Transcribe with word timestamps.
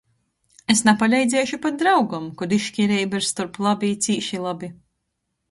Es 0.73 0.79
napaleidziešu 0.87 1.59
pat 1.65 1.77
draugam, 1.81 2.25
kod 2.41 2.57
izškireiba 2.59 3.21
ir 3.21 3.27
storp 3.33 3.61
labi 3.67 3.93
i 3.95 4.01
cīši 4.09 4.43
labi. 4.49 4.73